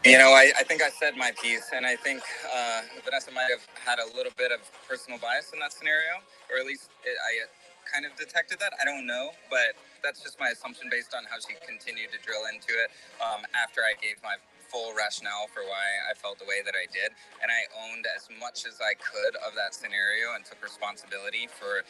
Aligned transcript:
You 0.00 0.16
know, 0.16 0.32
I, 0.32 0.48
I 0.56 0.64
think 0.64 0.80
I 0.80 0.88
said 0.88 1.12
my 1.20 1.28
piece, 1.44 1.76
and 1.76 1.84
I 1.84 1.92
think 1.94 2.24
uh, 2.48 2.88
Vanessa 3.04 3.28
might 3.36 3.52
have 3.52 3.60
had 3.84 4.00
a 4.00 4.08
little 4.16 4.32
bit 4.40 4.48
of 4.48 4.64
personal 4.88 5.20
bias 5.20 5.52
in 5.52 5.60
that 5.60 5.76
scenario, 5.76 6.24
or 6.48 6.56
at 6.56 6.64
least 6.64 6.88
it, 7.04 7.20
I 7.20 7.44
kind 7.84 8.08
of 8.08 8.16
detected 8.16 8.56
that. 8.64 8.72
I 8.80 8.88
don't 8.88 9.04
know, 9.04 9.36
but 9.52 9.76
that's 10.00 10.24
just 10.24 10.40
my 10.40 10.56
assumption 10.56 10.88
based 10.88 11.12
on 11.12 11.28
how 11.28 11.36
she 11.36 11.52
continued 11.60 12.16
to 12.16 12.20
drill 12.24 12.48
into 12.48 12.72
it 12.80 12.88
um, 13.20 13.44
after 13.52 13.84
I 13.84 13.92
gave 14.00 14.16
my 14.24 14.40
full 14.72 14.96
rationale 14.96 15.52
for 15.52 15.68
why 15.68 15.84
I 16.08 16.16
felt 16.16 16.40
the 16.40 16.48
way 16.48 16.64
that 16.64 16.72
I 16.72 16.88
did. 16.88 17.12
And 17.44 17.52
I 17.52 17.68
owned 17.84 18.08
as 18.08 18.24
much 18.40 18.64
as 18.64 18.80
I 18.80 18.96
could 18.96 19.36
of 19.44 19.52
that 19.52 19.76
scenario 19.76 20.32
and 20.32 20.48
took 20.48 20.64
responsibility 20.64 21.44
for 21.44 21.84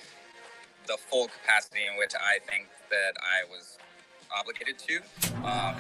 the 0.90 0.98
full 0.98 1.30
capacity 1.30 1.86
in 1.86 1.95
which 1.95 2.18
I 2.18 2.42
think 2.42 2.66
that 2.90 3.14
I 3.22 3.46
was 3.46 3.79
obligated 4.34 4.82
to. 4.82 4.98
Um, 5.46 5.79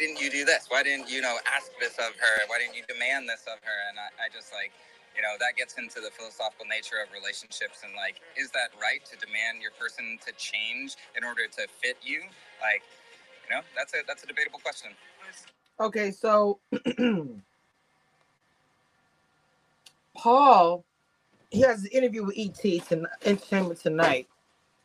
didn't 0.00 0.18
you 0.18 0.30
do 0.30 0.44
this? 0.46 0.64
Why 0.68 0.82
didn't 0.82 1.10
you 1.10 1.20
know 1.20 1.36
ask 1.44 1.70
this 1.78 1.92
of 1.98 2.16
her? 2.16 2.36
Why 2.48 2.58
didn't 2.58 2.74
you 2.74 2.82
demand 2.88 3.28
this 3.28 3.44
of 3.44 3.60
her? 3.60 3.78
And 3.90 4.00
I, 4.00 4.08
I 4.24 4.26
just 4.32 4.50
like, 4.50 4.72
you 5.14 5.20
know, 5.20 5.36
that 5.38 5.56
gets 5.60 5.76
into 5.76 6.00
the 6.00 6.10
philosophical 6.10 6.64
nature 6.64 6.96
of 7.04 7.12
relationships 7.12 7.84
and 7.84 7.92
like, 7.94 8.24
is 8.36 8.50
that 8.56 8.72
right 8.80 9.04
to 9.04 9.14
demand 9.20 9.60
your 9.60 9.72
person 9.76 10.18
to 10.24 10.32
change 10.40 10.96
in 11.16 11.22
order 11.22 11.44
to 11.46 11.68
fit 11.68 12.00
you? 12.02 12.24
Like, 12.64 12.82
you 13.44 13.54
know, 13.54 13.60
that's 13.76 13.92
a 13.92 13.98
that's 14.08 14.24
a 14.24 14.26
debatable 14.26 14.60
question. 14.60 14.90
Okay, 15.78 16.10
so 16.10 16.60
Paul, 20.16 20.84
he 21.50 21.60
has 21.60 21.84
an 21.84 21.90
interview 21.92 22.24
with 22.24 22.36
ET 22.38 22.88
tonight, 22.88 23.12
Entertainment 23.24 23.80
Tonight, 23.80 24.28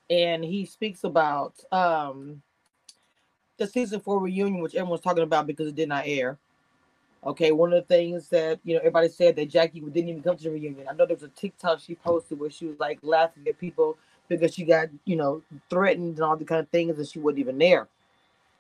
and 0.10 0.44
he 0.44 0.66
speaks 0.66 1.06
about 1.06 1.56
um 1.72 2.42
the 3.58 3.68
season 3.68 4.00
four 4.00 4.20
reunion, 4.20 4.62
which 4.62 4.76
everyone's 4.76 5.02
talking 5.02 5.24
about 5.24 5.48
because 5.48 5.68
it 5.68 5.76
did 5.76 5.90
not 5.90 6.04
air. 6.06 6.38
Okay, 7.26 7.52
one 7.52 7.74
of 7.74 7.88
the 7.88 7.96
things 7.96 8.30
that 8.30 8.60
you 8.64 8.74
know 8.74 8.80
everybody 8.80 9.10
said 9.10 9.36
that 9.36 9.50
Jackie 9.50 9.80
didn't 9.80 10.10
even 10.10 10.22
come 10.22 10.38
to 10.38 10.44
the 10.44 10.52
reunion. 10.52 10.88
I 10.88 10.94
know 10.94 11.06
there 11.06 11.16
was 11.16 11.24
a 11.24 11.30
TikTok 11.30 11.80
she 11.80 11.96
posted 11.96 12.40
where 12.40 12.52
she 12.52 12.66
was 12.68 12.80
like 12.80 13.00
laughing 13.02 13.44
at 13.48 13.58
people 13.60 13.98
because 14.28 14.54
she 14.54 14.64
got 14.64 14.90
you 15.06 15.16
know 15.16 15.42
threatened 15.70 16.18
and 16.18 16.24
all 16.24 16.38
the 16.38 16.46
kind 16.46 16.62
of 16.62 16.70
things 16.70 16.98
and 16.98 17.08
she 17.08 17.20
wasn't 17.20 17.40
even 17.40 17.58
there. 17.58 17.88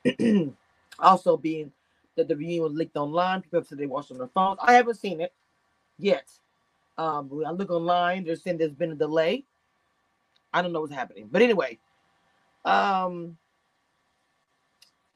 also, 1.00 1.38
being 1.38 1.72
that 2.16 2.28
the 2.28 2.36
reunion 2.36 2.64
was 2.64 2.74
leaked 2.74 2.98
online, 2.98 3.42
people 3.42 3.64
said 3.64 3.78
they 3.78 3.86
watched 3.86 4.12
on 4.12 4.18
their 4.18 4.28
phones. 4.28 4.58
I 4.62 4.74
haven't 4.74 4.96
seen 4.96 5.22
it 5.22 5.34
yet. 6.00 6.32
Um, 6.98 7.30
when 7.30 7.46
I 7.46 7.52
look 7.52 7.70
online, 7.70 8.24
they're 8.24 8.36
saying 8.36 8.58
there's 8.58 8.72
been 8.72 8.94
a 8.94 8.96
delay. 8.96 9.44
I 10.54 10.62
don't 10.62 10.72
know 10.72 10.82
what's 10.82 10.94
happening, 10.94 11.28
but 11.30 11.42
anyway, 11.42 11.78
um, 12.64 13.38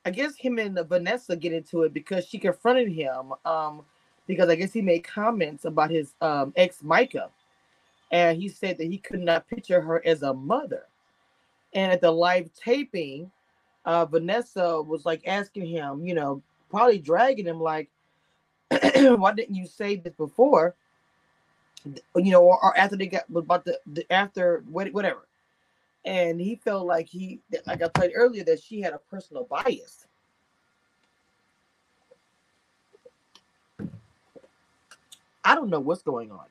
I 0.10 0.12
guess 0.12 0.36
him 0.36 0.58
and 0.58 0.76
Vanessa 0.90 1.36
get 1.36 1.54
into 1.54 1.84
it 1.84 1.94
because 1.94 2.26
she 2.26 2.40
confronted 2.40 2.92
him. 2.92 3.32
Um, 3.46 3.84
because 4.26 4.50
I 4.50 4.56
guess 4.56 4.74
he 4.74 4.82
made 4.82 5.04
comments 5.04 5.66
about 5.66 5.92
his 5.92 6.16
um 6.20 6.52
ex 6.56 6.82
Micah, 6.82 7.30
and 8.12 8.42
he 8.42 8.50
said 8.50 8.80
that 8.80 8.88
he 8.88 8.98
could 8.98 9.20
not 9.20 9.48
picture 9.48 9.80
her 9.80 10.02
as 10.04 10.24
a 10.24 10.34
mother. 10.34 10.88
And 11.76 11.92
at 11.92 12.02
the 12.02 12.10
live 12.10 12.50
taping, 12.56 13.30
uh, 13.86 14.06
Vanessa 14.06 14.82
was 14.82 15.06
like 15.06 15.22
asking 15.28 15.68
him, 15.68 16.04
you 16.04 16.16
know, 16.16 16.42
probably 16.72 16.98
dragging 16.98 17.46
him, 17.46 17.62
like, 17.62 17.88
why 18.72 19.34
didn't 19.34 19.56
you 19.56 19.68
say 19.68 19.96
this 19.96 20.14
before? 20.16 20.74
You 22.16 22.32
know, 22.32 22.42
or, 22.42 22.64
or 22.64 22.76
after 22.76 22.96
they 22.96 23.06
got 23.06 23.26
about 23.36 23.64
the, 23.64 23.80
the 23.86 24.12
after 24.12 24.64
whatever. 24.72 25.29
And 26.06 26.40
he 26.40 26.56
felt 26.56 26.88
like 26.88 27.08
he, 27.08 27.42
like 27.68 27.82
I 27.82 27.88
played 27.90 28.12
earlier, 28.16 28.44
that 28.46 28.62
she 28.64 28.82
had 28.82 28.94
a 28.94 29.00
personal 29.00 29.44
bias. 29.44 30.08
I 35.44 35.56
don't 35.56 35.70
know 35.70 35.80
what's 35.80 36.04
going 36.04 36.32
on. 36.32 36.46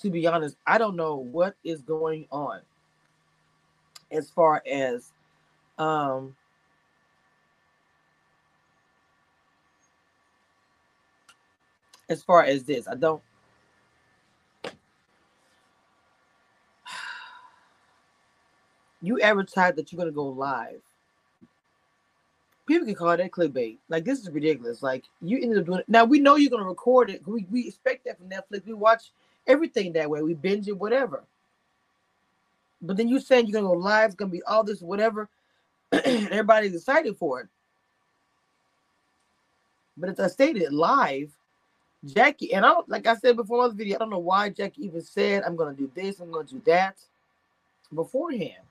To 0.00 0.10
be 0.10 0.26
honest, 0.26 0.56
I 0.66 0.78
don't 0.78 0.96
know 0.96 1.16
what 1.16 1.56
is 1.64 1.82
going 1.82 2.26
on 2.30 2.60
as 4.12 4.30
far 4.30 4.62
as 4.70 5.12
um 5.76 6.36
as 12.08 12.22
far 12.22 12.42
as 12.44 12.64
this. 12.64 12.88
I 12.88 12.94
don't 12.94 13.22
you 19.08 19.20
advertise 19.20 19.74
that 19.74 19.92
you're 19.92 19.98
gonna 19.98 20.12
go 20.12 20.26
live. 20.26 20.80
People 22.66 22.86
can 22.86 22.94
call 22.94 23.16
that 23.16 23.30
clickbait. 23.32 23.78
Like 23.88 24.04
this 24.04 24.20
is 24.20 24.30
ridiculous. 24.30 24.82
Like 24.82 25.04
you 25.22 25.38
ended 25.40 25.58
up 25.58 25.66
doing 25.66 25.78
it. 25.80 25.88
Now 25.88 26.04
we 26.04 26.20
know 26.20 26.36
you're 26.36 26.50
gonna 26.50 26.64
record 26.64 27.10
it. 27.10 27.26
We 27.26 27.46
we 27.50 27.66
expect 27.68 28.04
that 28.04 28.18
from 28.18 28.28
Netflix. 28.28 28.66
We 28.66 28.74
watch 28.74 29.10
everything 29.46 29.94
that 29.94 30.10
way. 30.10 30.22
We 30.22 30.34
binge 30.34 30.68
it, 30.68 30.78
whatever. 30.78 31.24
But 32.82 32.96
then 32.96 33.08
you 33.08 33.18
saying 33.20 33.46
you're 33.46 33.60
gonna 33.60 33.74
go 33.74 33.80
live, 33.80 34.06
it's 34.10 34.14
gonna 34.14 34.30
be 34.30 34.42
all 34.42 34.62
this, 34.62 34.82
whatever. 34.82 35.28
everybody's 35.92 36.74
excited 36.74 37.16
for 37.16 37.40
it. 37.40 37.48
But 39.96 40.10
as 40.10 40.20
I 40.20 40.28
stated 40.28 40.72
live, 40.72 41.32
Jackie, 42.04 42.52
and 42.52 42.64
I 42.64 42.68
don't 42.70 42.88
like 42.88 43.06
I 43.06 43.16
said 43.16 43.36
before 43.36 43.64
on 43.64 43.70
the 43.70 43.76
video, 43.76 43.96
I 43.96 43.98
don't 44.00 44.10
know 44.10 44.18
why 44.18 44.50
Jackie 44.50 44.84
even 44.84 45.02
said 45.02 45.42
I'm 45.42 45.56
gonna 45.56 45.74
do 45.76 45.90
this, 45.94 46.20
I'm 46.20 46.30
gonna 46.30 46.46
do 46.46 46.62
that 46.66 46.98
beforehand. 47.94 48.62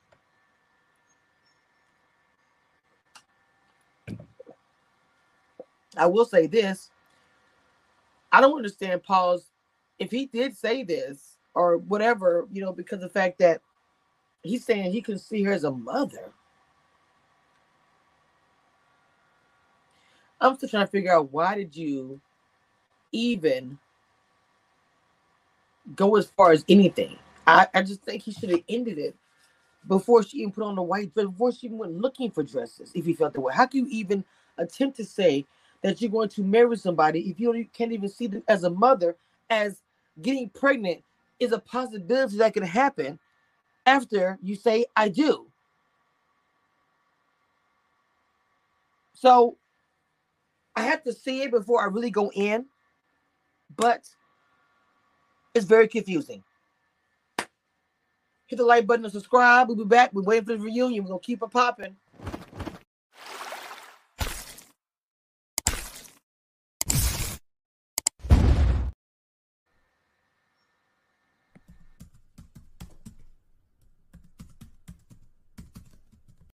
I 5.98 6.08
will 6.08 6.26
say 6.26 6.48
this. 6.48 6.92
I 8.32 8.42
don't 8.42 8.58
understand 8.58 9.04
Paul's 9.04 9.52
if 10.00 10.12
he 10.12 10.28
did 10.28 10.58
say 10.58 10.84
this 10.84 11.38
or 11.56 11.78
whatever, 11.78 12.48
you 12.54 12.62
know, 12.62 12.74
because 12.74 12.98
of 12.98 13.14
the 13.14 13.20
fact 13.20 13.40
that 13.40 13.62
he's 14.44 14.66
saying 14.66 14.92
he 14.94 15.02
can 15.02 15.20
see 15.20 15.44
her 15.44 15.54
as 15.54 15.66
a 15.66 15.72
mother. 15.72 16.32
I'm 20.42 20.56
still 20.58 20.70
trying 20.70 20.86
to 20.88 20.92
figure 20.92 21.14
out 21.14 21.32
why 21.34 21.56
did 21.56 21.76
you 21.76 22.22
even 23.12 23.80
go 25.96 26.16
as 26.18 26.28
far 26.28 26.52
as 26.54 26.66
anything? 26.70 27.18
I, 27.48 27.68
I 27.74 27.84
just 27.84 28.04
think 28.04 28.24
he 28.24 28.32
should 28.34 28.52
have 28.52 28.64
ended 28.70 28.98
it 29.00 29.16
before 29.88 30.24
she 30.24 30.40
even 30.40 30.52
put 30.54 30.64
on 30.66 30.76
the 30.76 30.84
white 30.84 31.14
dress, 31.14 31.28
before 31.28 31.52
she 31.54 31.68
even 31.68 31.80
went 31.80 31.94
looking 32.02 32.32
for 32.32 32.44
dresses, 32.44 32.92
if 32.96 33.06
he 33.06 33.14
felt 33.14 33.34
that 33.34 33.42
way. 33.42 33.54
How 33.54 33.68
can 33.68 33.86
you 33.86 33.92
even 33.92 34.26
attempt 34.58 34.98
to 34.98 35.06
say 35.06 35.46
that 35.84 36.02
you're 36.02 36.12
going 36.12 36.30
to 36.30 36.44
marry 36.44 36.78
somebody 36.78 37.30
if 37.30 37.40
you 37.40 37.68
can't 37.74 37.92
even 37.92 38.10
see 38.10 38.28
them 38.28 38.44
as 38.48 38.64
a 38.64 38.70
mother, 38.70 39.16
as 39.50 39.82
getting 40.22 40.50
pregnant 40.50 41.04
is 41.40 41.52
a 41.52 41.60
possibility 41.60 42.38
that 42.38 42.54
can 42.54 42.64
happen 42.64 43.20
after 43.86 44.38
you 44.42 44.56
say, 44.56 44.86
I 44.96 45.10
do? 45.10 45.48
So 49.14 49.58
I 50.76 50.84
have 50.84 51.04
to 51.04 51.14
see 51.14 51.42
it 51.42 51.52
before 51.52 51.82
I 51.82 51.86
really 51.86 52.12
go 52.12 52.32
in, 52.36 52.66
but 53.76 54.08
it's 55.56 55.66
very 55.66 55.88
confusing. 55.88 56.44
Hit 58.48 58.58
the 58.58 58.64
like 58.64 58.88
button 58.88 59.06
and 59.06 59.12
subscribe. 59.12 59.68
We'll 59.68 59.78
be 59.78 59.84
back. 59.84 60.14
We're 60.14 60.24
waiting 60.24 60.46
for 60.46 60.54
the 60.54 60.60
reunion. 60.60 61.04
We're 61.04 61.10
gonna 61.10 61.20
keep 61.20 61.42
it 61.42 61.52
popping. 61.52 61.96